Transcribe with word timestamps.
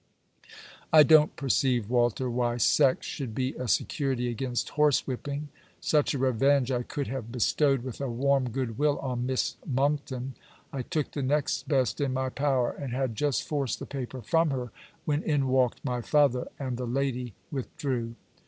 I 0.91 1.03
don't 1.03 1.35
perceive, 1.35 1.87
Walter, 1.87 2.27
why 2.27 2.57
sex 2.57 3.05
should 3.05 3.35
be 3.35 3.53
a 3.53 3.67
security 3.67 4.29
against 4.29 4.69
horse 4.69 5.05
whipping. 5.05 5.49
Such 5.79 6.15
a 6.15 6.17
revenge 6.17 6.71
I 6.71 6.81
could 6.81 7.05
have 7.05 7.31
bestowed 7.31 7.83
with 7.83 8.01
a 8.01 8.09
warm 8.09 8.49
good 8.49 8.79
will 8.79 8.97
on 8.97 9.27
Miss 9.27 9.57
Monckton. 9.63 10.33
I 10.73 10.81
took 10.81 11.11
the 11.11 11.21
next 11.21 11.67
best, 11.67 12.01
in 12.01 12.13
my 12.13 12.29
power; 12.29 12.71
and 12.71 12.91
had 12.91 13.13
just 13.13 13.43
forced 13.43 13.77
the 13.77 13.85
paper 13.85 14.23
from 14.23 14.49
her, 14.49 14.71
when 15.05 15.21
in 15.21 15.47
walked 15.47 15.85
my 15.85 16.01
father, 16.01 16.47
and 16.57 16.77
the 16.77 16.87
lady 16.87 17.35
withdrew. 17.51 18.15